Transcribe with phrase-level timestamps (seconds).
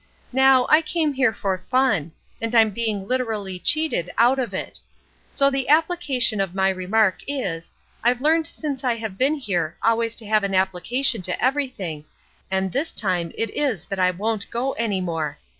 [0.33, 2.11] Now, I came here for fun,
[2.41, 4.79] and I'm being literally cheated out of it.
[5.29, 7.71] So the application of my remark is,
[8.03, 12.05] I've learned since I have been here always to have an application to everything,
[12.49, 15.37] and this time it is that I won't go any more.